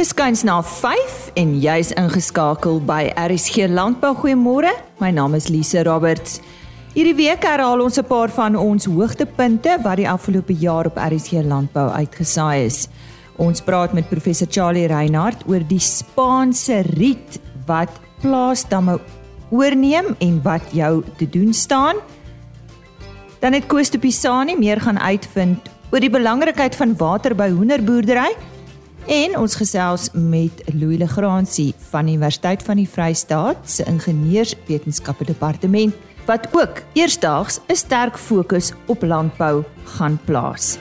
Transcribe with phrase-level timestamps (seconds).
[0.00, 4.14] Dis skuins na 5 en jy's ingeskakel by RSG Landbou.
[4.16, 4.70] Goeiemôre.
[4.96, 6.38] My naam is Lise Roberts.
[6.94, 11.44] Hierdie week herhaal ons 'n paar van ons hoogtepunte wat die afgelope jaar op RSG
[11.44, 12.88] Landbou uitgesaai is.
[13.36, 17.92] Ons praat met professor Charlie Reinhardt oor die Spaanse riet wat
[18.22, 18.98] plaasdamme
[19.50, 21.96] oorneem en wat jou te doen staan.
[23.40, 25.58] Dan het Koos de Pisani meer gaan uitvind
[25.92, 28.32] oor die belangrikheid van water by hoenderboerdery
[29.10, 35.96] En ons gesels met Louis Legrandsie van die Universiteit van die Vrystaat se Ingenieurswetenskappe Departement
[36.28, 40.78] wat ook eersdaags 'n sterk fokus op landbou gaan plaas.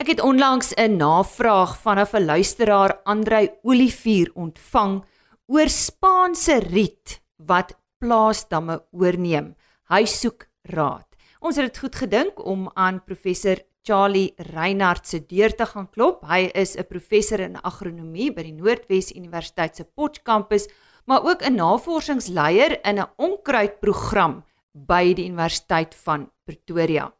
[0.00, 5.04] Ek het onlangs 'n navraag vanaf 'n luisteraar Andrei Olivier ontvang
[5.46, 9.54] oor Spaanse riet wat plaasdamme oorneem.
[9.88, 11.09] Hy soek raad.
[11.40, 16.26] Ons het dit goed gedink om aan professor Charlie Reinhardt se deur te gaan klop.
[16.28, 20.68] Hy is 'n professor in agronomie by die Noordwes Universiteit se Potch kampus,
[21.06, 27.12] maar ook 'n navorsingsleier in 'n onkruidprogram by die Universiteit van Pretoria.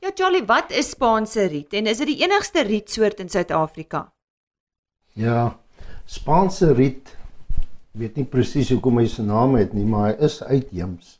[0.00, 4.12] Ja Charlie, wat is Spaanse riet en is dit die enigste rietsoort in Suid-Afrika?
[5.12, 5.58] Ja,
[6.04, 7.16] Spaanse riet
[7.92, 11.18] weet nie presies hoekom hy sy naam het nie, maar hy is uitheems.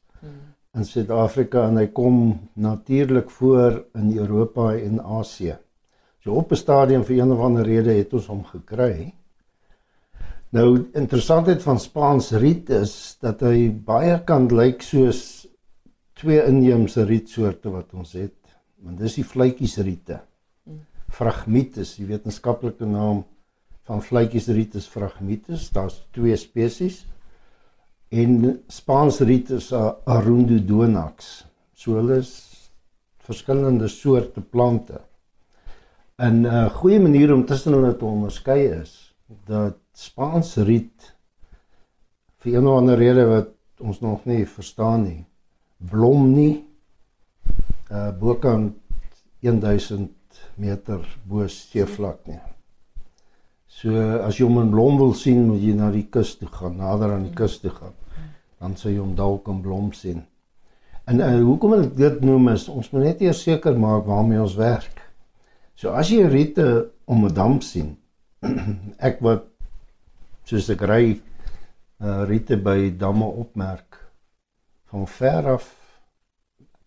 [0.77, 2.17] In Suid-Afrika en hy kom
[2.61, 5.55] natuurlik voor in Europa en Asië.
[6.21, 9.15] So op 'n stadium vir een of ander rede het ons hom gekry.
[10.51, 15.49] Nou interessantheid van Spaans riet is dat hy baie kan lyk soos
[16.13, 18.37] twee inheemse rietsoorte wat ons het.
[18.83, 20.21] Want dis die vletjiesriete.
[21.09, 23.25] Phragmites, die wetenskaplike naam
[23.83, 25.71] van vletjiesriet is Phragmites.
[25.71, 27.07] Daar's twee spesies
[28.09, 31.45] en Spaans riet is Arundodonax.
[31.75, 32.33] So hulle is
[33.27, 35.01] verskillende soorte plante.
[36.19, 39.15] 'n uh, Goeie manier om tussen hulle te onderskei is
[39.45, 41.13] dat Spaans riet
[42.41, 45.27] vir een of ander rede wat ons nog nie verstaan nie,
[45.79, 46.65] blom nie
[47.93, 48.75] uh bokant
[49.41, 50.11] 1000
[50.57, 52.41] meter bo seevlak nie.
[53.69, 53.93] So
[54.25, 57.13] as jy hom in blom wil sien, moet jy na die kus toe gaan, nader
[57.13, 57.93] aan die kus toe gaan.
[58.61, 60.23] Dan sal jy hom dalk in blom sien.
[61.07, 64.57] En uh, hoekom ek dit noem is ons moet net eers seker maak waarmee ons
[64.59, 65.03] werk.
[65.77, 67.97] So as jy riete om 'n dam sien,
[69.09, 69.47] ek wat
[70.45, 71.05] soos ek ry
[72.01, 74.01] uh, riete by damme opmerk
[74.91, 75.67] van ver af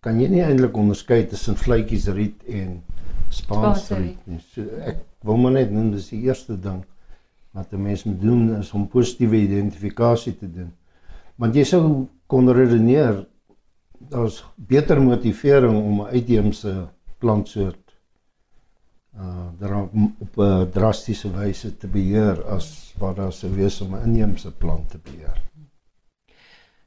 [0.00, 2.78] kan jy nie eintlik onderskei tussen vletjies riet en
[3.30, 4.40] Spaanse riet nie.
[4.54, 6.80] So ek wil maar net noem dis die eerste ding
[7.52, 10.72] wat 'n mens moet doen is om positiewe identifikasie te doen.
[11.40, 11.84] Want jy sou
[12.28, 13.24] kon redeneer
[14.12, 16.72] daar's beter motivering om 'n uitheemse
[17.18, 17.86] plantsoort
[19.16, 19.80] uh
[20.20, 24.90] op 'n drastiese wyse te beheer as wat daar sou wees om 'n inheemse plant
[24.90, 25.40] te beheer.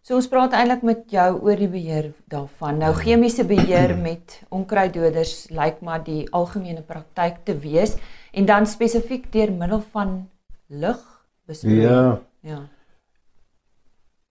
[0.02, 2.78] So ons praat eintlik met jou oor die beheer daarvan.
[2.78, 7.96] Nou chemiese beheer met onkruiddoders lyk maar die algemene praktyk te wees
[8.32, 10.30] en dan spesifiek deur middel van
[10.68, 11.82] lug besproei.
[11.82, 12.20] Ja.
[12.42, 12.68] Ja.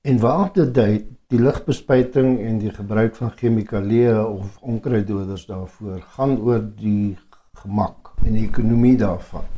[0.03, 6.61] En waar dit die, lugbespuiting en die gebruik van chemikalieë of onkruiddoders daarvoor gaan oor
[6.61, 7.17] die
[7.63, 9.49] gemak en die ekonomie daarvan.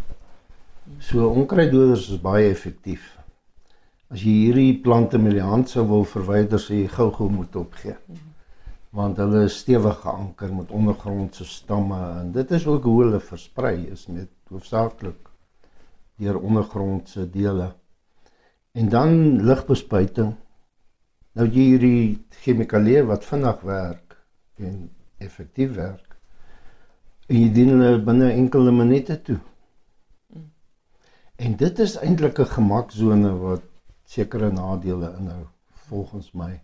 [1.02, 3.14] So onkruiddoders is baie effektief
[4.14, 7.96] as jy hierdie plante met die hand sou wil verwyder, sê jy gou-gou moet opgee.
[8.94, 13.88] Want hulle is stewig geanker met ondergrondse stamme en dit is ook hoe hulle versprei
[13.90, 15.32] is met hoofsaaklik
[16.22, 17.72] deur ondergrondse dele.
[18.74, 20.32] En dan ligbespuiting.
[21.38, 22.06] Nou jy hierdie
[22.42, 24.16] chemikalieë wat vinnig werk
[24.58, 24.88] en
[25.22, 26.16] effektief werk.
[27.30, 29.36] En jy dien hulle binne enkele minute toe.
[31.38, 33.62] En dit is eintlik 'n gemaksone wat
[34.04, 35.44] sekere nadele inhou
[35.86, 36.60] volgens my.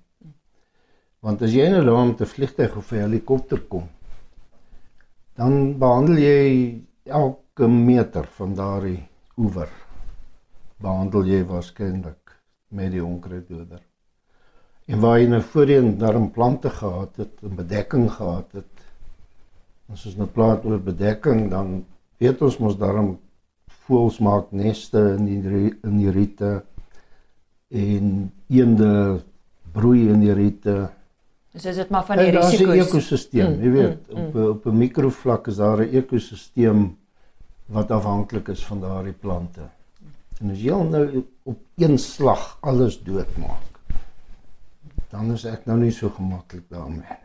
[1.21, 3.87] Want as jy in 'n land met 'n vliegtuig of 'n helikopter kom,
[5.35, 9.71] dan behandel jy elke meter van daardie oewer
[10.81, 12.37] behandel jy waarskynlik
[12.69, 13.81] met die onkruiddoder.
[14.91, 18.75] En waar jy nou voorheen darm plante gehad het, 'n bedekking gehad het.
[19.93, 21.85] As ons nou praat oor bedekking, dan
[22.19, 23.19] weet ons mos darm
[23.67, 26.63] voels maak neste in die in die riete
[27.69, 29.23] en eende
[29.73, 30.91] broei in die riete.
[31.53, 32.51] Dus is dit maar van die risiko's.
[32.59, 34.27] Dit is 'n ekosisteem, mm, jy weet, mm, mm.
[34.27, 36.97] op op 'n mikrovlak is daar 'n ekosisteem
[37.67, 39.71] wat afhanklik is van daardie plante.
[40.41, 43.67] En as jy nou op een slag alles doodmaak,
[45.11, 47.19] dan is ek nou nie so gemaklik daarmee.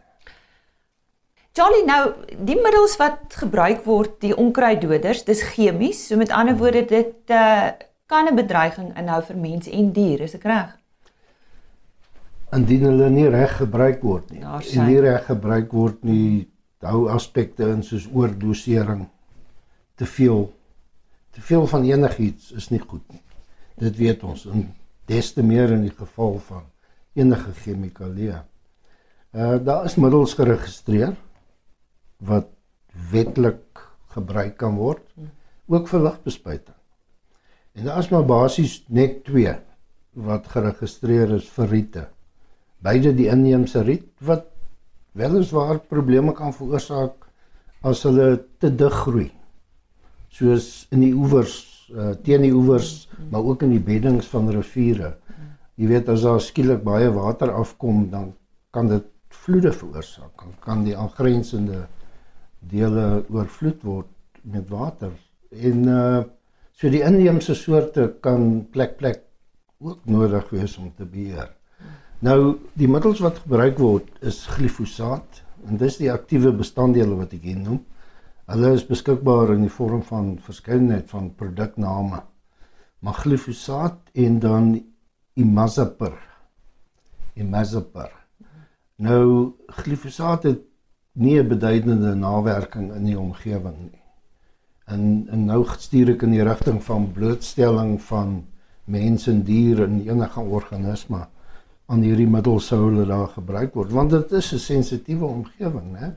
[1.55, 6.01] Charlie, nou die middels wat gebruik word, die onkruiddoders, dis chemies.
[6.09, 7.69] So met ander woorde, dit uh,
[8.11, 10.75] kan 'n bedreiging inhou vir mense en diere, is ek reg?
[12.51, 14.43] Indien hulle nie reg gebruik word nie.
[14.43, 16.49] En nie reg gebruik word nie,
[16.83, 19.07] hou aspekte in soos oordosering,
[19.95, 20.51] te veel
[21.35, 23.21] te veel van enigiets is nie goed nie.
[23.83, 24.69] Dit weet ons en
[25.11, 26.63] des te meer in die geval van
[27.19, 28.39] enige chemikalieë.
[29.35, 31.15] Uh daar is middels geregistreer
[32.23, 32.47] wat
[33.11, 33.83] wetlik
[34.15, 35.03] gebruik kan word
[35.67, 36.77] ook vir ligbespuiting.
[37.75, 39.51] En daar is maar basies net twee
[40.15, 42.05] wat geregistreer is vir riete.
[42.79, 44.47] Beide die inheemse riet wat
[45.19, 47.27] weliswaar probleme kan veroorsaak
[47.83, 49.31] as hulle te dig groei.
[50.35, 51.57] Soos in die oewers,
[51.95, 55.13] uh, teen die oewers, maar ook in die beddings van riviere.
[55.79, 58.33] Jy weet as daar skielik baie water afkom, dan
[58.75, 59.05] kan dit
[59.45, 60.33] vloede veroorsaak.
[60.39, 61.85] Kan, kan die aangrensende
[62.59, 64.11] dele oorvloed word
[64.43, 65.13] met water.
[65.51, 66.23] En uh
[66.75, 69.21] so die inheemse soorte kan plek plek
[69.79, 71.53] ook nodig wees om te beheer.
[72.19, 75.39] Nou die middels wat gebruik word is glifosaat
[75.69, 77.79] en dis die aktiewe bestanddele wat ek hier noem.
[78.45, 82.21] Hulle is beskikbaar in die vorm van verskeidenheid van produkname.
[82.99, 84.69] Maar glifosaat en dan
[85.33, 86.17] imazapyr.
[87.33, 88.13] Imazapyr.
[88.95, 90.61] Nou glifosaat het
[91.13, 94.01] nie 'n beduidende nawerking in die omgewing nie.
[94.85, 98.45] En en nou stuur ek in die rigting van blootstelling van
[98.85, 101.27] mense en diere en enige organisme
[101.85, 106.13] aan hierdie middels sou hulle daar gebruik word want dit is 'n sensitiewe omgewing, né?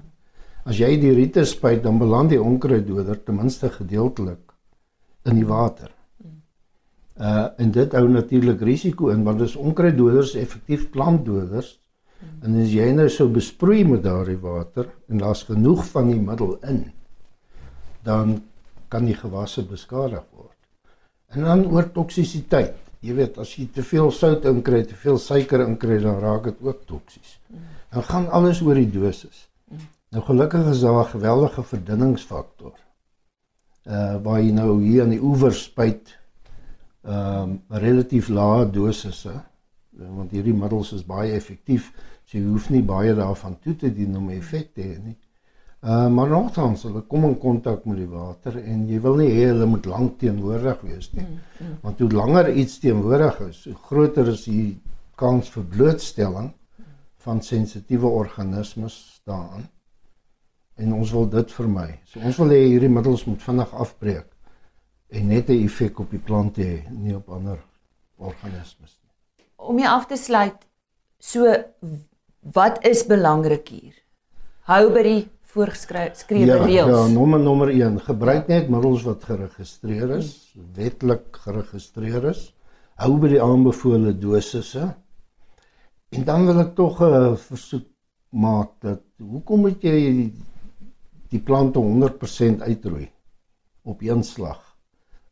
[0.64, 4.42] As jy die riete spuit, dan beland die onkruiddoder ten minste gedeeltelik
[5.24, 5.92] in die water.
[7.18, 11.78] Uh en dit hou natuurlik risiko in want dis onkruiddoders effektief plantdoders
[12.18, 16.56] En as jy nou sou besproei met daardie water en daar's genoeg van die middel
[16.70, 16.80] in,
[18.06, 18.38] dan
[18.92, 20.54] kan die gewasse beskadig word.
[21.34, 22.76] En dan oor toksisiteit.
[23.04, 26.62] Jy weet as jy te veel sout inkry, te veel suiker inkry, dan raak dit
[26.66, 27.36] ook toksies.
[27.92, 29.44] Dan gaan alles oor die dosis.
[30.10, 32.74] Nou gelukkig is daar 'n geweldige verdunningsfaktor.
[33.84, 36.18] Uh waar jy nou hier aan die oewer spuit
[37.02, 39.32] ehm um, relatief lae dosisse
[39.98, 41.92] want hierdie middels is baie effektief.
[42.24, 45.16] So jy hoef nie baie daarvan toe te dien om effek te hê nie.
[45.82, 49.48] Uh maar nogtans, hulle kom in kontak met die water en jy wil nie hê
[49.52, 51.24] hulle moet lank teenwoordig wees nie.
[51.24, 51.78] Mm, mm.
[51.82, 54.80] Want hoe langer iets teenwoordig is, hoe groter is die
[55.14, 56.52] kans vir blootstelling
[57.24, 59.68] van sensitiewe organismes daaraan.
[60.78, 61.88] En ons wil dit vermy.
[62.04, 64.26] So ons wil hê hierdie middels moet vinnig afbreek
[65.10, 67.58] en net 'n effek op die plante hê, nie op ander
[68.16, 69.08] organismes nie
[69.58, 70.60] om jy af te sluit,
[71.18, 71.50] so
[72.54, 73.96] wat is belangrik hier?
[74.70, 76.92] Hou by die voorgeskrewe ja, reëls.
[76.92, 80.32] Ja, nommer nommer 1, gebruik net middels wat geregistreer is,
[80.76, 82.48] wetlik geregistreer is.
[83.00, 84.92] Hou by die aanbevole dosisse.
[86.14, 87.86] En dan wil ek tog 'n versoek
[88.30, 90.32] maak dat hoekom moet jy
[91.32, 93.08] die plante 100% uitroei
[93.88, 94.60] op een slag?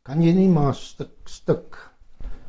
[0.07, 1.77] Kan jy nie maar stuk stuk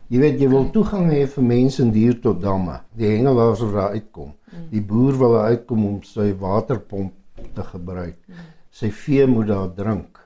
[0.09, 2.79] Jy weet jy wil toegang hê vir mense en diere tot damme.
[2.97, 4.31] Die hengelaars wil daar uitkom.
[4.71, 8.17] Die boer wil daar uitkom om sy waterpomp te gebruik.
[8.73, 10.23] Sy vee moet daar drink.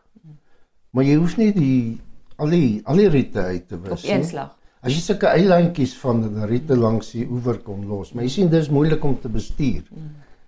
[0.95, 1.79] Maar jy hoef nie die
[2.43, 4.13] al die al die riete uit te wis nie.
[4.13, 4.55] Op een slag.
[4.83, 8.51] As jy sulke eilandjies van die riete langs die oewer kom los, maar jy sien
[8.55, 9.83] dis moeilik om te bestuur.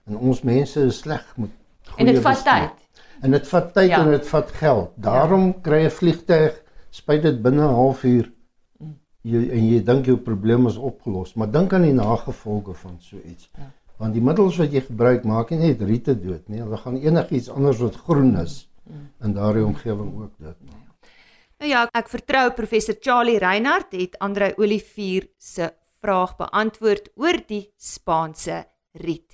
[0.07, 1.50] En ons mense is sleg met
[1.97, 2.87] En dit vat tyd.
[3.23, 4.00] En dit vat tyd ja.
[4.05, 4.93] en dit vat geld.
[4.97, 5.59] Daarom ja.
[5.62, 8.33] kry 'n vliegtyg spuit dit binne 'n halfuur
[9.25, 13.17] jy en jy dink jou probleem is opgelos, maar dink aan die nagevolge van so
[13.25, 13.49] iets.
[13.57, 13.71] Ja.
[14.03, 17.49] Want die middels wat jy gebruik maak nie net riete dood nie, hulle gaan enigiets
[17.53, 18.64] anders wat groen is
[19.25, 21.11] in daardie omgewing ook dood maak.
[21.62, 25.71] Nou ja, ek vertrou professor Charlie Reinhardt het Andre Olivier se
[26.03, 28.64] vraag beantwoord oor die Spaanse
[29.00, 29.34] riet.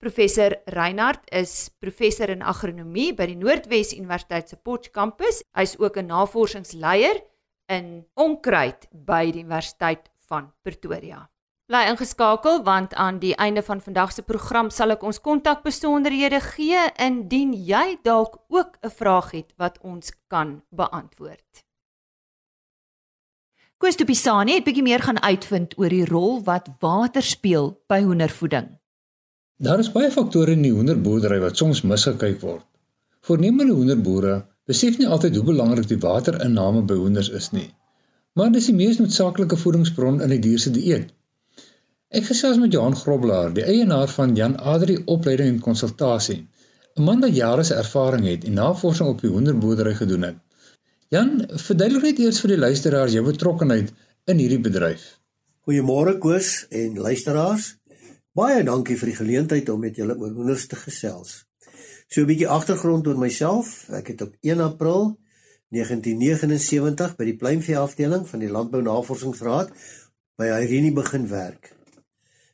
[0.00, 5.42] Professor Reinhardt is professor in agronomie by die Noordwes Universiteit se Potch kampus.
[5.52, 7.20] Hy's ook 'n navorsingsleier
[7.68, 11.28] in onkruid by die Universiteit van Pretoria.
[11.68, 16.80] Bly ingeskakel want aan die einde van vandag se program sal ek ons kontakbesonderhede gee
[16.96, 21.64] indien jy dalk ook 'n vraag het wat ons kan beantwoord.
[23.76, 28.80] Koos Pisani het bietjie meer gaan uitvind oor die rol wat water speel by hoendervoeding.
[29.66, 32.62] Daar is baie faktore in die hoenderboerdery wat soms misgekyk word.
[33.28, 34.36] Voornemende hoenderboere
[34.70, 37.66] besef nie altyd hoe belangrik die waterinname by hoenders is nie.
[38.40, 41.10] Maar dis die mees noodsaaklike voedingsbron in die dier se dieet.
[42.08, 46.38] Ek gesels met Johan Groblaar, die eienaar van Jan Adri Opleiding en Konsultasie
[46.96, 50.38] 'n man wat jare se ervaring het en navorsing op die hoenderboerdery gedoen het.
[51.08, 51.36] Jan,
[51.66, 53.92] verduidelik net eers vir die luisteraars jou betrokkeheid
[54.24, 55.04] in hierdie bedryf.
[55.68, 57.74] Goeiemôre Koos en luisteraars.
[58.30, 61.30] Baie dankie vir die geleentheid om met julle oor hoenders te gesels.
[62.06, 63.90] So 'n bietjie agtergrond oor myself.
[63.90, 65.18] Ek het op 1 April
[65.74, 69.74] 1979 by die pluimvee afdeling van die Landbou Navorsingsraad
[70.38, 71.74] by Irene begin werk.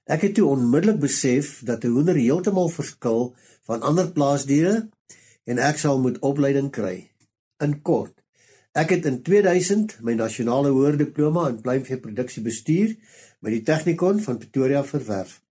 [0.06, 3.36] Ek het toe onmiddellik besef dat 'n hoender heeltemal verskil
[3.68, 4.88] van ander plaasdiere
[5.44, 7.10] en ek sal moet opleiding kry.
[7.60, 8.24] In kort,
[8.72, 12.96] ek het in 2000 my nasionale hoër diploma in pluimvee produksie bestuur
[13.40, 15.45] by die Technikon van Pretoria verwerf.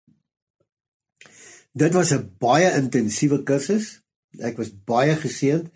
[1.72, 4.02] Dit was 'n baie intensiewe kursus.
[4.40, 5.72] Ek was baie geseënd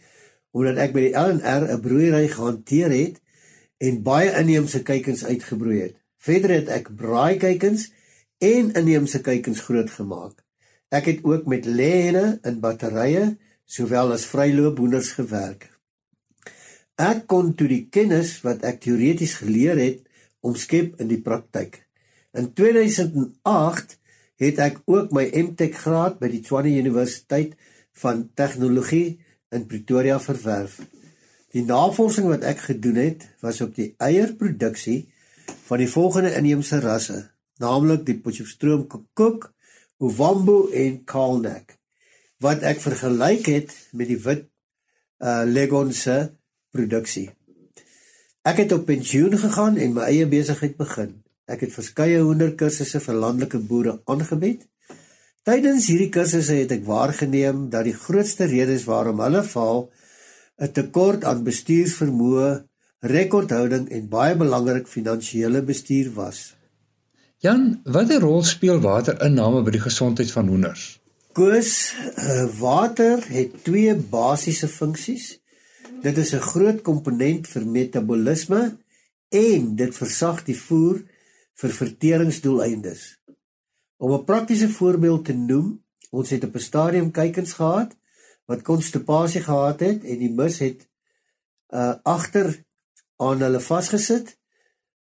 [0.52, 3.22] omdat ek by die LNR 'n broeiery gehanteer het
[3.78, 5.96] en baie inheemse kuikens uitgebroei het.
[6.18, 7.92] Verder het ek braaikuikens
[8.38, 10.44] en inheemse kuikens grootgemaak.
[10.90, 15.72] Ek het ook met lêne in batterye sowel as vryloophoenders gewerk.
[16.96, 20.04] Ek kon toe die kennis wat ek teoreties geleer het
[20.40, 21.88] omskep in die praktyk.
[22.32, 24.00] In 2008
[24.42, 27.56] het ek ook my MTech graad by die Tshwane Universiteit
[28.02, 29.20] van Tegnologie
[29.56, 30.82] in Pretoria verwerf.
[31.56, 35.06] Die navorsing wat ek gedoen het, was op die eierproduksie
[35.70, 37.22] van die volgende inheemse rasse,
[37.64, 39.52] naamlik die Potchefstroom Kokok,
[40.04, 41.78] Ovambo en Kaalnek,
[42.44, 44.50] wat ek vergelyk het met die wit
[45.24, 46.36] uh Leghorn se
[46.76, 47.30] produksie.
[48.44, 51.22] Ek het op pensioen gegaan en my eie besigheid begin.
[51.48, 54.66] Ek het verskeie hoenderkursusse vir landelike boere aangebied
[55.46, 59.84] Tydens hierdie kursusse het ek waargeneem dat die grootste redes waarom hulle faal
[60.58, 62.48] 'n tekort aan bestuursvermoë,
[63.14, 66.40] rekordhouding en baie belangrik finansiële bestuur was.
[67.46, 71.00] Jan, watter rol speel waterinname by die gesondheid van hoenders?
[71.38, 75.40] Koos, eh, water het twee basiese funksies.
[76.02, 78.78] Dit is 'n groot komponent vir metabolisme
[79.30, 81.04] en dit versag die voer
[81.56, 83.02] vir verteringsdoeleindes.
[83.98, 87.96] Om 'n praktiese voorbeeld te noem, ons het op 'n stadium kykens gehad
[88.46, 90.88] wat konstipasie gehad het en die mis het
[91.70, 92.66] uh agter
[93.16, 94.38] aan hulle vasgesit.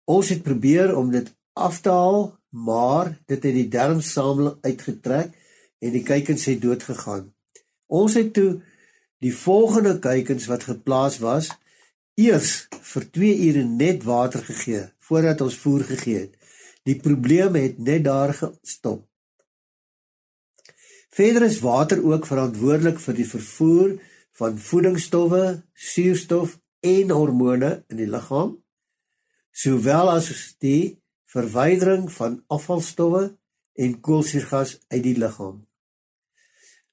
[0.03, 5.33] Ons het probeer om dit af te haal, maar dit het die darmsameling uitgetrek
[5.79, 7.33] en die kykens het dood gegaan.
[7.87, 8.61] Ons het toe
[9.17, 11.51] die volgende kykens wat geplaas was,
[12.15, 16.40] eers vir 2 ure net water gegee voordat ons voer gegee het.
[16.87, 19.05] Die probleem het net daar gestop.
[21.11, 23.97] Verder is water ook verantwoordelik vir die vervoer
[24.39, 28.55] van voedingsstowwe, suurstof en hormone in die liggaam,
[29.51, 30.31] sowel as
[30.63, 33.27] die verwydering van afvalstowwe
[33.75, 35.59] en koolsuurgas uit die liggaam.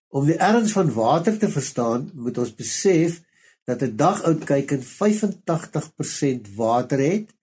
[0.08, 3.20] Om die erns van water te verstaan, moet ons besef
[3.68, 7.34] dat 'n dagoud kuiken 85% water het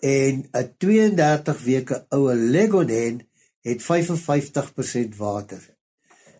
[0.00, 3.22] en 'n 32 weke oue leghorn
[3.60, 5.62] het 55% water.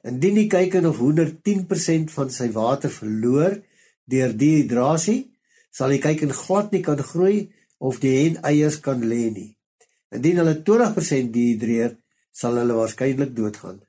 [0.03, 3.63] Indien die kuiken of hoender 10% van sy water verloor
[4.05, 5.33] deur dehydrasie,
[5.71, 9.51] sal die kuiken glad nie kan groei of die hen eiers kan lê nie.
[10.15, 11.97] Indien hulle 20% dehydreer,
[12.31, 13.81] sal hulle waarskynlik doodgaan.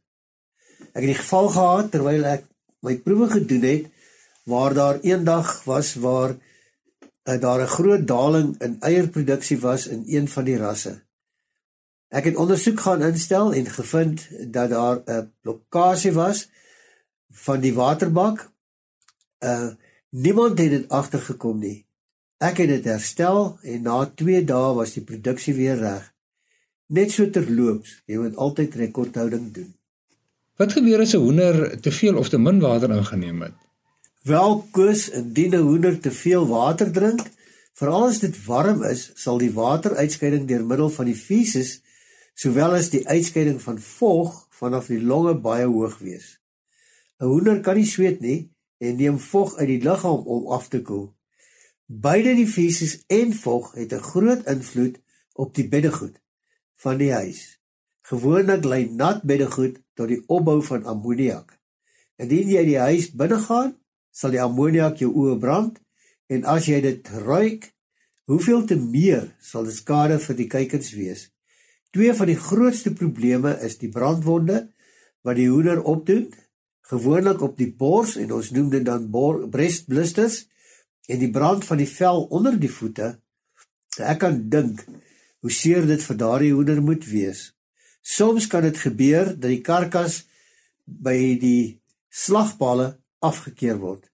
[0.96, 2.48] Ek het die geval gehad terwyl ek
[2.82, 3.88] my proewe gedoen het
[4.50, 6.38] waar daar eendag was waar
[7.28, 11.02] uh, daar 'n groot daling in eierproduksie was in een van die rasse.
[12.08, 16.50] Ek het ondersoek gaan instel en gevind dat daar 'n blokkade was
[17.30, 18.52] van die waterbak.
[19.40, 19.70] Uh
[20.10, 21.86] niemand het dit agtergekom nie.
[22.38, 26.14] Ek het dit herstel en na 2 dae was die produksie weer reg.
[26.86, 29.76] Net so terloops, jy moet altyd rekordhouding doen.
[30.56, 33.67] Wat gebeur as 'n hoender te veel of te min water ingeneem het?
[34.28, 37.22] Welkos indien 'n hoender te veel water drink,
[37.80, 41.82] veral as dit warm is, sal die wateruitskeiding deur middel van die feses
[42.34, 46.28] sowel as die uitskeiding van vog vanaf die longe baie hoog wees.
[47.20, 50.82] 'n Hoender kan nie sweet nie en neem vog uit die liggaam om af te
[50.82, 51.08] koel.
[51.86, 55.00] Beide die feses en vog het 'n groot invloed
[55.34, 56.22] op die beddegoed
[56.76, 57.60] van die huis.
[58.02, 61.60] Gewoonlik lei nat beddegoed tot die opbou van ammoniak.
[62.18, 63.76] Indien jy die huis binne gaan,
[64.18, 65.78] sal die ammoniak jou oë brand
[66.34, 67.70] en as jy dit ruik,
[68.28, 71.28] hoeveel te meer sal dit skade vir die kykens wees.
[71.94, 74.66] Twee van die grootste probleme is die brandwonde
[75.26, 76.28] wat die hoender opdoen,
[76.88, 79.08] gewoonlik op die bors en ons noem dit dan
[79.52, 80.46] breast blisters
[81.08, 83.16] en die brand van die vel onder die voete.
[84.00, 84.84] Ek kan dink
[85.44, 87.52] hoe seer dit vir daardie hoender moet wees.
[88.02, 90.24] Soms kan dit gebeur dat die karkas
[90.86, 91.80] by die
[92.12, 94.06] slagpalle afgekeur word.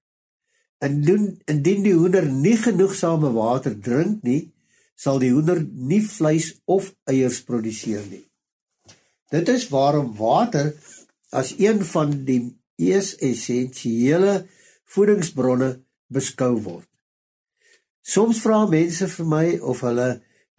[0.84, 4.52] Indien indien die hoender nie genoegsame water drink nie,
[4.96, 8.26] sal die hoender nie vleis of eiers produseer nie.
[9.34, 10.74] Dit is waarom water
[11.34, 12.42] as een van die
[12.78, 14.44] mees essensiële
[14.94, 15.72] voedingsbronne
[16.14, 16.90] beskou word.
[18.04, 20.10] Soms vra mense vir my of hulle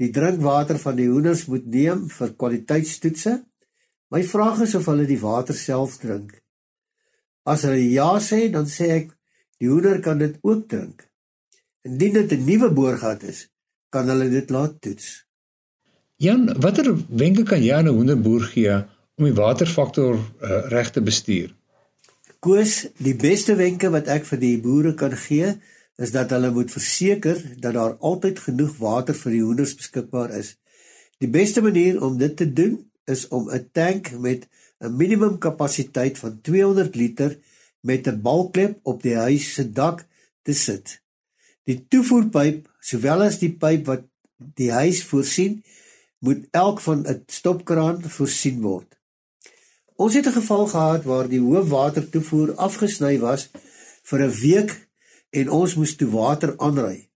[0.01, 3.35] die drinkwater van die hoenders moet neem vir kwaliteitstoetse.
[4.11, 6.41] My vraag is of hulle die water self drink.
[7.45, 9.11] As hulle ja sê, dan sê ek
[9.61, 11.05] die hoender kan dit ook drink.
[11.85, 13.49] Indien dit 'n nuwe boorgat is,
[13.91, 15.25] kan hulle dit laat toets.
[16.17, 18.75] Jan, watter wenke kan jy aan 'n hoenderboer gee
[19.19, 21.55] om die waterfaktor uh, reg te bestuur?
[22.41, 25.55] Koos, die beste wenke wat ek vir die boere kan gee,
[25.97, 30.57] is dat hulle moet verseker dat daar altyd genoeg water vir die hoenders beskikbaar is.
[31.23, 34.49] Die beste manier om dit te doen is om 'n tank met
[34.85, 37.38] 'n minimum kapasiteit van 200 liter
[37.81, 40.07] met 'n balklep op die huis se dak
[40.43, 41.03] te sit.
[41.64, 44.03] Die toevoerpyp, sowel as die pyp wat
[44.37, 45.64] die huis voorsien,
[46.19, 48.99] moet elk van 'n stopkraan voorsien word.
[49.97, 53.49] Ons het 'n geval gehad waar die hoofwatertoevoer afgesny was
[54.03, 54.88] vir 'n week
[55.31, 57.09] en ons moes toe water aanry.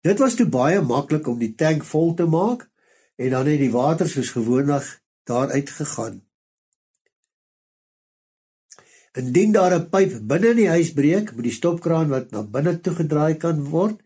[0.00, 2.70] Dit was toe baie maklik om die tank vol te maak
[3.16, 6.29] en dan het die water soos gewoonlik daaruit gegaan.
[9.18, 12.80] Indien daar 'n pyp binne in die huis breek, moet die stopkraan wat na binne
[12.80, 13.98] toe gedraai kan word,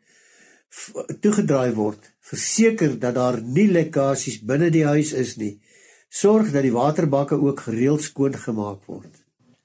[1.20, 2.00] toegedraai word.
[2.20, 5.60] Verseker dat daar nie lekkasies binne die huis is nie.
[6.08, 9.12] Sorg dat die waterbakke ook gereeld skoon gemaak word.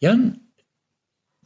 [0.03, 0.41] Jan,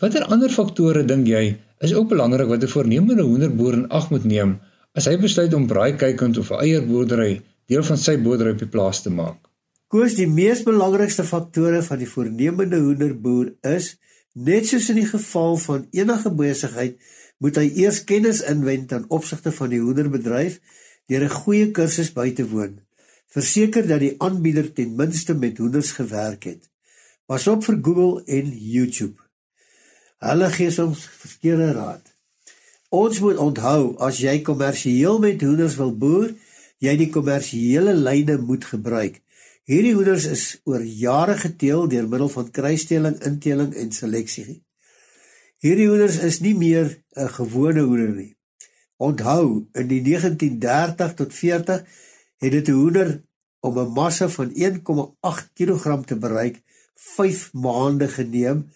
[0.02, 1.46] watter ander faktore dink jy
[1.86, 4.60] is ook belangrik wat 'n voornemende hoenderboer in ag moet neem
[4.94, 9.10] as hy besluit om braaikykend of eierboerdery deel van sy boerdery op die plaas te
[9.10, 9.53] maak?
[9.94, 13.92] Koos die mees belangrikste faktore van die voornemende hoenderboer is
[14.34, 16.96] net soos in die geval van enige besigheid
[17.38, 20.56] moet hy eers kennis inwen ten opsigte van die hoenderbedryf
[21.12, 22.80] deur 'n goeie kursus by te woon.
[23.30, 26.66] Verseker dat die aanbieder ten minste met hoenders gewerk het.
[27.28, 29.22] Pas op vir Google en YouTube.
[30.18, 32.02] Hulle gee soms verkeerde raad.
[32.90, 36.34] Ons moet onthou as jy kommersieel met hoenders wil boer,
[36.84, 39.22] jy die kommersiële lyne moet gebruik.
[39.64, 44.60] Hierdie hoenders is oor jare geteel deur middel van kruisteling, inteling en seleksie.
[45.64, 48.36] Hierdie hoenders is nie meer 'n gewone hoender nie.
[48.98, 51.84] Onthou, in die 1930 tot 40
[52.44, 53.24] het dit 'n hoender
[53.62, 56.62] om 'n massa van 1,8 kg te bereik
[56.96, 58.70] 5 maande geneem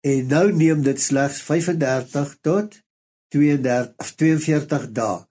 [0.00, 2.82] en nou neem dit slegs 35 tot
[3.28, 5.26] 32 of 42 dae.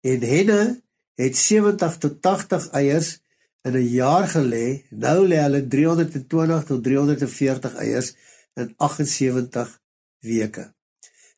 [0.00, 0.83] En henne
[1.14, 3.20] het 70 tot 80 eiers
[3.64, 8.14] in 'n jaar gelê, nou lê hulle 320 tot 340 eiers
[8.54, 9.80] in 78
[10.20, 10.74] weke.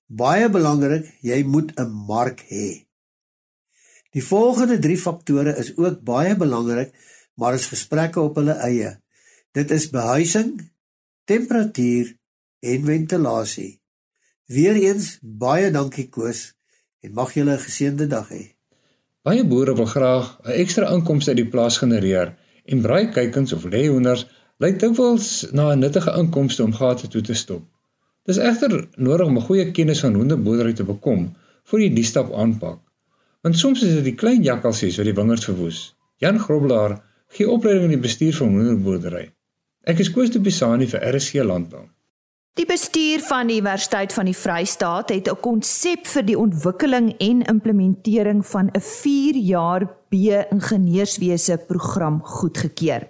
[0.07, 2.87] Baie belangrik, jy moet 'n mark hê.
[4.11, 6.95] Die volgende 3 faktore is ook baie belangrik,
[7.35, 9.01] maar is gesprekke op hulle eie.
[9.53, 10.71] Dit is behuising,
[11.25, 12.17] temperatuur
[12.61, 13.81] en ventilasie.
[14.47, 16.55] Weereens baie dankie Koos
[17.01, 18.56] en mag jy 'n geseënde dag hê.
[19.27, 22.29] Baie boere wil graag 'n ekstra inkomste uit die plaas genereer
[22.73, 24.21] en braaikykens of leeuhoenders
[24.65, 27.65] lyk dikwels na 'n nuttige inkomste om gate toe te stop.
[28.31, 28.77] Dis egter
[29.09, 31.27] nodig om 'n goeie kennis van hoenderboerdery te bekom
[31.71, 32.79] voor jy die stap aanpak.
[33.43, 35.81] Want soms is dit die klein jakkalsies wat die wingerd verwoes.
[36.23, 36.97] Jan Grobelaar
[37.39, 39.27] gee opleiding in die bestuur van hoenderboerdery.
[39.83, 41.85] Ek is Koos de Pisani vir RSC Landbou.
[42.57, 47.43] Die bestuur van die Universiteit van die Vrystaat het 'n konsep vir die ontwikkeling en
[47.43, 53.09] implementering van 'n 4-jaar B-ingenieurswese program goedgekeur.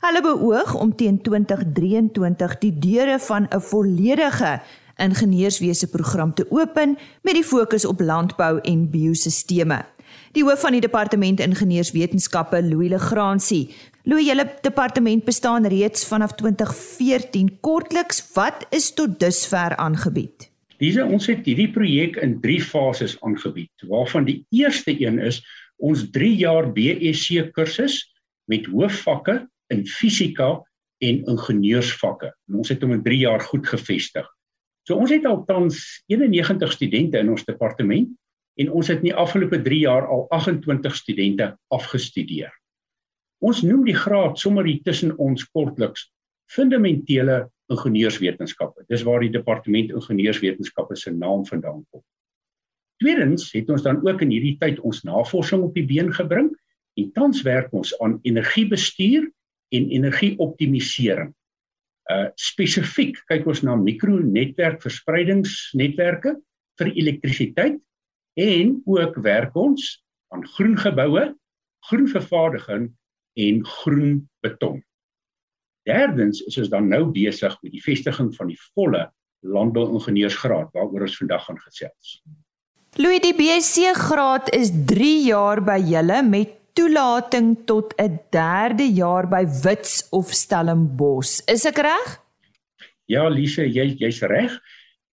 [0.00, 4.60] Hulle beoog om teen 2023 die deure van 'n volledige
[4.96, 9.84] ingenieurswese program te open met die fokus op landbou en biosisteme.
[10.32, 13.74] Die hoof van die departement ingenieurswetenskappe, Louis Legrandsie,
[14.08, 17.50] Louis, julle departement bestaan reeds vanaf 2014.
[17.60, 20.46] Kortliks, wat is tot dusver aangebied?
[20.80, 25.42] Diese ons het hierdie projek in 3 fases aangebied, waarvan die eerste een is
[25.76, 27.98] ons 3 jaar BSc kursus
[28.48, 29.42] met hoofvakke
[29.76, 30.54] in fisika
[31.04, 32.30] en ingenieursvakke.
[32.48, 34.24] En ons het hom in 3 jaar goed gevestig.
[34.88, 38.08] So ons het al tans 91 studente in ons departement
[38.56, 42.56] en ons het in die afgelope 3 jaar al 28 studente afgestudeer.
[43.38, 46.08] Ons noem die graad sommer hier tussen ons kortliks
[46.50, 48.86] fundamentele ingenieurswetenskappe.
[48.88, 52.02] Dis waar die departement ingenieurswetenskappe se naam vandaan kom.
[52.98, 56.50] Tweedens het ons dan ook in hierdie tyd ons navorsing op die been gebring
[56.98, 59.28] en tans werk ons aan energiebestuur
[59.76, 61.30] en energieoptimalisering.
[62.10, 66.38] Uh spesifiek kyk ons na mikronetwerk verspreidingsnetwerke
[66.80, 67.76] vir elektrisiteit
[68.40, 69.98] en ook werk ons
[70.34, 71.26] aan groen geboue,
[71.90, 72.88] groen vervaardiging
[73.46, 74.12] en groen
[74.44, 74.82] beton.
[75.88, 79.06] Derdens is ons dan nou besig met die vestiging van die volle
[79.46, 82.18] landbouingenieursgraad waaroor ons vandag gaan gesels.
[82.98, 89.26] Louis die BSc graad is 3 jaar by julle met toelating tot 'n derde jaar
[89.28, 91.40] by Wits of Stellenbosch.
[91.46, 92.20] Is ek reg?
[93.06, 94.52] Ja, Lise, jy jy's reg.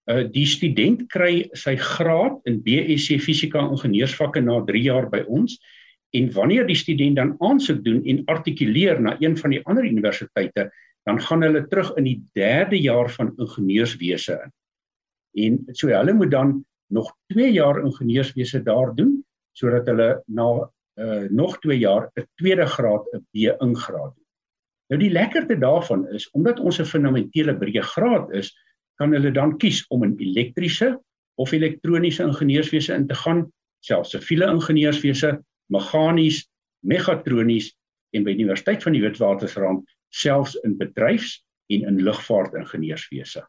[0.06, 5.58] Uh die student kry sy graad in BSc Fisika Ingenieursvakke na 3 jaar by ons.
[6.16, 10.70] En wanneer die student dan aansoek doen en artikuleer na een van die ander universiteite,
[11.06, 14.52] dan gaan hulle terug in die 3de jaar van ingenieurswese in.
[15.66, 19.24] En so hulle moet dan nog 2 jaar ingenieurswese daar doen
[19.56, 20.48] sodat hulle na
[21.00, 24.26] uh, nog 2 jaar 'n tweede graad 'n B ingraad doen.
[24.88, 28.56] Nou die lekkerte daarvan is omdat ons 'n fundamentele breë graad is,
[28.96, 31.02] kan hulle dan kies om in elektriese
[31.36, 36.46] of elektroniese ingenieurswese in te gaan, selfs siviele ingenieurswese meganies,
[36.86, 37.72] megatronies
[38.16, 39.84] en by die Universiteit van die Witwatersrand
[40.16, 41.42] selfs in bedryfs
[41.74, 43.44] en in lugvaartingenieurswese.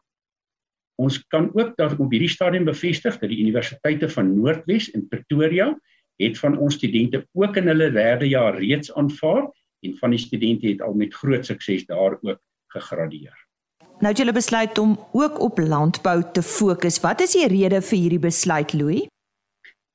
[0.97, 5.69] Ons kan ook dat op hierdie stadium bevestig dat die universiteite van Noordwes en Pretoria
[6.17, 9.45] het van ons studente ook in hulle derde jaar reeds aanvaar
[9.85, 12.41] en van die studente het al met groot sukses daar ook
[12.73, 13.45] gegradueer.
[14.01, 16.99] Nou het julle besluit om ook op landbou te fokus.
[17.01, 19.05] Wat is die rede vir hierdie besluit, Louis?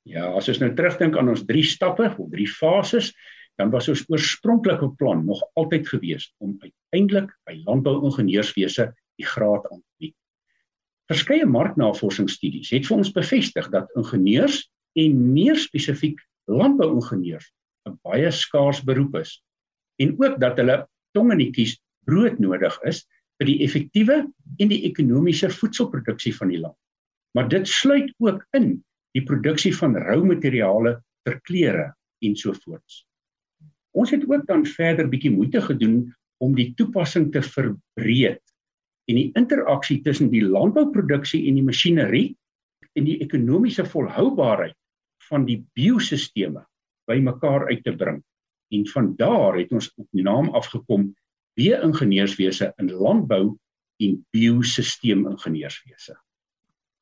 [0.09, 3.13] Ja, as ons nou terugdink aan ons drie stappe of drie fases,
[3.61, 8.89] dan was ons oorspronklike plan nog altyd gewees om uiteindelik by landbouingenieurswese
[9.21, 10.17] die graad aan te bied.
[11.11, 14.65] Verskeie marknavorsingsstudies het vir ons bevestig dat ingenieurs
[14.99, 17.53] en meer spesifiek landbouingenieurs
[17.87, 19.41] 'n baie skaars beroep is
[20.01, 23.05] en ook dat hulle tong in die kies brood nodig is
[23.39, 24.23] vir die effektiewe
[24.59, 26.77] en die ekonomiese voedselproduksie van die land.
[27.35, 28.85] Maar dit sluit ook in
[29.17, 31.87] die produksie van roumateriale vir klere
[32.23, 33.03] en so voorts.
[33.93, 36.07] Ons het ook dan verder bietjie moeite gedoen
[36.43, 38.41] om die toepassing te verbreed
[39.11, 42.29] en die interaksie tussen die landbouproduksie en die masjinerie
[42.99, 44.77] en die ekonomiese volhoubaarheid
[45.29, 46.65] van die biosisteme
[47.11, 48.21] bymekaar uit te bring.
[48.73, 51.11] En van daar het ons op die naam afgekom
[51.59, 53.57] B-ingenieurswese in landbou
[54.01, 56.17] en biosisteemingenieurswese.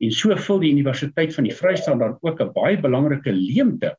[0.01, 3.97] En so vul die Universiteit van die Vrystaat dan ook 'n baie belangrike leemte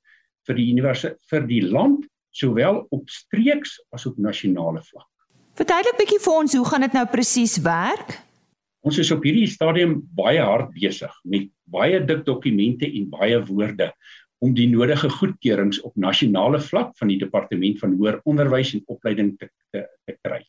[0.48, 5.08] vir die universiteit vir die land sowel op streeks as op nasionale vlak.
[5.54, 8.20] Verduidelik bietjie vir ons hoe gaan dit nou presies werk?
[8.82, 13.92] Ons is op hierdie stadium baie hard besig met baie dik dokumente en baie woorde
[14.40, 19.38] om die nodige goedkeurings op nasionale vlak van die departement van hoër onderwys en opleiding
[19.38, 20.42] te te, te kry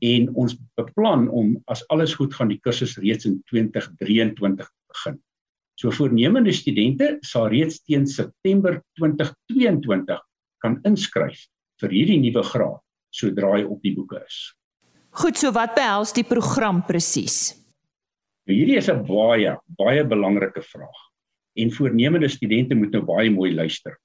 [0.00, 5.18] en ons beplan om as alles goed gaan die kursus reeds in 2023 begin.
[5.76, 10.22] So voornemende studente sal reeds teen September 2022
[10.64, 11.42] kan inskryf
[11.82, 12.80] vir hierdie nuwe graad
[13.12, 14.38] sodra hy op die boeke is.
[15.16, 17.54] Goed, so wat behels die program presies?
[18.46, 21.00] Nou hierdie is 'n baie baie belangrike vraag
[21.56, 23.96] en voornemende studente moet nou baie mooi luister.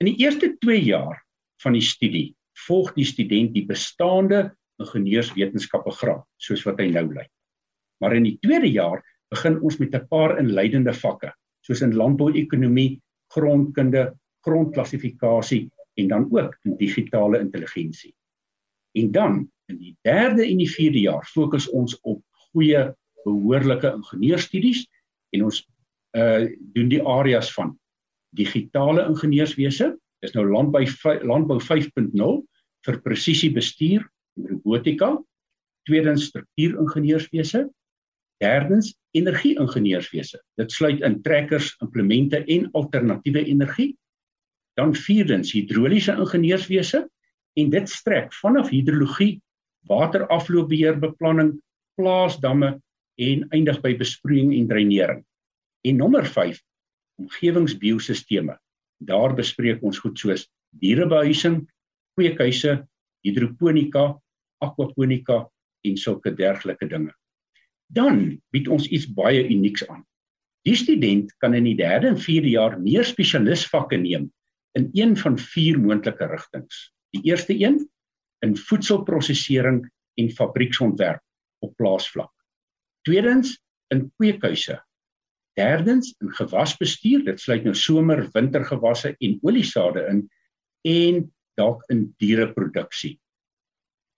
[0.00, 1.22] In die eerste 2 jaar
[1.62, 2.34] van die studie
[2.66, 4.50] volg die student die bestaande
[4.82, 7.26] ingenieurswetenskappe graad soos wat hy nou lê.
[8.02, 13.00] Maar in die tweede jaar begin ons met 'n paar inleidende vakke soos in landbouekonomie,
[13.30, 14.12] grondkunde,
[14.44, 18.14] grondklassifikasie en dan ook in digitale intelligensie.
[18.92, 24.86] En dan in die derde en die vierde jaar fokus ons op goeie behoorlike ingenieurstudies
[25.30, 25.62] en ons
[26.12, 27.78] uh doen die areas van
[28.36, 30.84] digitale ingenieurswese, dis nou landbou
[31.26, 32.34] landbou 5.0
[32.86, 34.04] vir presisiebestuur
[34.38, 35.12] en robotika,
[35.86, 37.66] tweedens struktuuringenieurswese,
[38.42, 40.40] derdens energie-ingenieurswese.
[40.58, 43.92] Dit sluit in trekkers, implemente en alternatiewe energie.
[44.78, 47.04] Dan vierdens hidroliese ingenieurswese
[47.60, 49.36] en dit strek vanaf hidrologie,
[49.90, 51.54] waterafloopbeheerbeplanning,
[51.98, 52.76] plaasdamme
[53.20, 55.24] en eindig by besproeiing en dreinering.
[55.84, 56.62] En nommer 5
[57.20, 58.56] omgewingsbiosisteme.
[59.06, 60.46] Daar bespreek ons goed soos
[60.80, 61.62] dierebehuising,
[62.16, 62.82] kweekhuise,
[63.26, 64.06] hidroponika,
[64.62, 65.42] aquaponika
[65.86, 67.12] en sulke dergelike dinge.
[67.92, 70.04] Dan bied ons iets baie unieks aan.
[70.62, 74.30] Die student kan in die 3de en 4de jaar meer spesialisvakke neem
[74.78, 76.92] in een van vier moontlike rigtings.
[77.12, 77.82] Die eerste een
[78.46, 79.82] in voedselprosesering
[80.14, 81.20] en fabrieksontwerp
[81.66, 82.32] op plaasvlak.
[83.06, 83.58] Tweedens
[83.92, 84.78] in kweekhuise.
[85.58, 90.22] Derdens in gewasbestuur, dit sluit nou somer, wintergewasse en oliesade in
[90.88, 91.26] en
[91.60, 93.18] dalk in diereproduksie.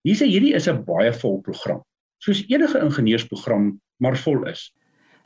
[0.05, 1.83] Hierse hierdie is 'n baie vol program,
[2.23, 4.73] soos enige ingenieursprogram maar vol is.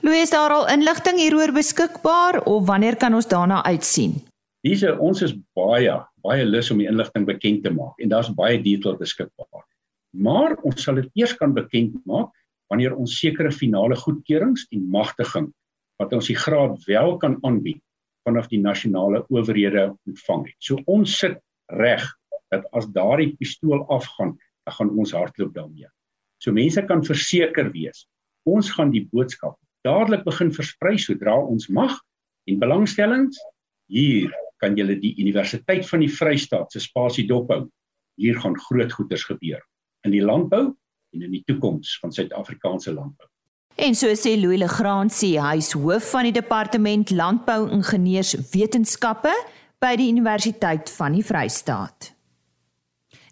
[0.00, 4.14] Louis, is daar al inligting hieroor beskikbaar of wanneer kan ons daarna uitsien?
[4.62, 8.58] Hierse ons is baie baie lus om die inligting bekend te maak en daar's baie
[8.62, 9.64] detail beskikbaar.
[10.10, 12.30] Maar ons sal dit eers kan bekend maak
[12.68, 15.48] wanneer ons sekere finale goedkeurings en magtiging
[15.98, 17.82] wat ons die graad wel kan aanbied
[18.26, 20.58] vanaf die nasionale owerhede ontvang het.
[20.58, 21.38] So ons sit
[21.72, 22.04] reg
[22.52, 25.88] dat as daardie pistool afgaan, dan gaan ons hardloop daarmee.
[26.38, 28.06] So mense kan verseker wees,
[28.48, 31.94] ons gaan die boodskap dadelik begin versprei sodra ons mag
[32.48, 33.38] en belangstellings
[33.92, 34.32] hier
[34.62, 37.68] kan julle die Universiteit van die Vrystaat se spasie dophou.
[38.18, 39.62] Hier gaan groot goeders gebeur
[40.06, 40.64] in die landbou
[41.14, 43.28] en in die toekoms van Suid-Afrikaanse landbou.
[43.78, 49.30] En so sê Louis Legrand, hy is hoof van die departement landbou-ingenieurswetenskappe
[49.78, 52.10] by die Universiteit van die Vrystaat.